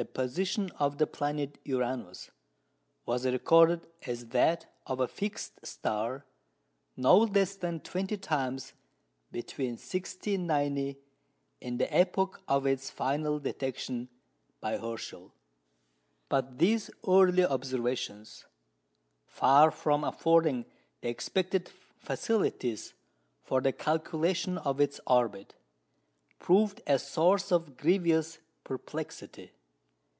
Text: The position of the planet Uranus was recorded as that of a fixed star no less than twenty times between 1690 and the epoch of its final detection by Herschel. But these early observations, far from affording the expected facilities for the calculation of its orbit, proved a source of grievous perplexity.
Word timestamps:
The 0.00 0.04
position 0.04 0.70
of 0.78 0.98
the 0.98 1.08
planet 1.08 1.58
Uranus 1.64 2.30
was 3.04 3.26
recorded 3.26 3.88
as 4.06 4.26
that 4.26 4.72
of 4.86 5.00
a 5.00 5.08
fixed 5.08 5.66
star 5.66 6.24
no 6.96 7.16
less 7.16 7.56
than 7.56 7.80
twenty 7.80 8.16
times 8.16 8.74
between 9.32 9.70
1690 9.70 11.00
and 11.60 11.80
the 11.80 11.92
epoch 11.92 12.40
of 12.46 12.64
its 12.64 12.90
final 12.90 13.40
detection 13.40 14.08
by 14.60 14.78
Herschel. 14.78 15.32
But 16.28 16.58
these 16.58 16.92
early 17.04 17.44
observations, 17.44 18.44
far 19.26 19.72
from 19.72 20.04
affording 20.04 20.64
the 21.00 21.08
expected 21.08 21.68
facilities 21.98 22.94
for 23.42 23.60
the 23.60 23.72
calculation 23.72 24.58
of 24.58 24.80
its 24.80 25.00
orbit, 25.08 25.56
proved 26.38 26.80
a 26.86 27.00
source 27.00 27.50
of 27.50 27.76
grievous 27.76 28.38
perplexity. 28.62 29.50